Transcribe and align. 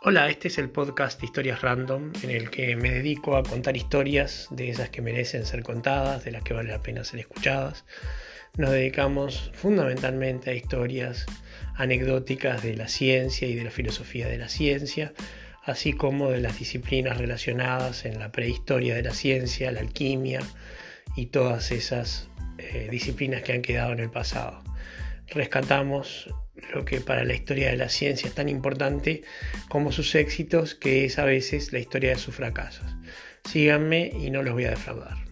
Hola, 0.00 0.30
este 0.30 0.46
es 0.46 0.58
el 0.58 0.70
podcast 0.70 1.20
Historias 1.24 1.60
Random 1.60 2.12
en 2.22 2.30
el 2.30 2.50
que 2.50 2.76
me 2.76 2.88
dedico 2.88 3.36
a 3.36 3.42
contar 3.42 3.76
historias 3.76 4.46
de 4.52 4.70
esas 4.70 4.90
que 4.90 5.02
merecen 5.02 5.44
ser 5.44 5.64
contadas, 5.64 6.24
de 6.24 6.30
las 6.30 6.44
que 6.44 6.54
vale 6.54 6.70
la 6.70 6.80
pena 6.80 7.02
ser 7.02 7.18
escuchadas. 7.18 7.84
Nos 8.56 8.70
dedicamos 8.70 9.50
fundamentalmente 9.54 10.50
a 10.50 10.54
historias 10.54 11.26
anecdóticas 11.74 12.62
de 12.62 12.76
la 12.76 12.86
ciencia 12.86 13.48
y 13.48 13.56
de 13.56 13.64
la 13.64 13.72
filosofía 13.72 14.28
de 14.28 14.38
la 14.38 14.48
ciencia, 14.48 15.14
así 15.64 15.92
como 15.92 16.30
de 16.30 16.42
las 16.42 16.60
disciplinas 16.60 17.18
relacionadas 17.18 18.04
en 18.04 18.20
la 18.20 18.30
prehistoria 18.30 18.94
de 18.94 19.02
la 19.02 19.14
ciencia, 19.14 19.72
la 19.72 19.80
alquimia 19.80 20.42
y 21.16 21.26
todas 21.26 21.72
esas 21.72 22.28
eh, 22.58 22.86
disciplinas 22.88 23.42
que 23.42 23.52
han 23.52 23.62
quedado 23.62 23.94
en 23.94 23.98
el 23.98 24.10
pasado. 24.10 24.62
Rescatamos 25.30 26.28
lo 26.74 26.84
que 26.84 27.00
para 27.00 27.24
la 27.24 27.34
historia 27.34 27.70
de 27.70 27.76
la 27.76 27.88
ciencia 27.88 28.28
es 28.28 28.34
tan 28.34 28.48
importante 28.48 29.22
como 29.68 29.92
sus 29.92 30.14
éxitos, 30.14 30.74
que 30.74 31.04
es 31.04 31.18
a 31.18 31.24
veces 31.24 31.72
la 31.72 31.78
historia 31.78 32.10
de 32.10 32.16
sus 32.16 32.34
fracasos. 32.34 32.86
Síganme 33.44 34.10
y 34.18 34.30
no 34.30 34.42
los 34.42 34.54
voy 34.54 34.64
a 34.64 34.70
defraudar. 34.70 35.27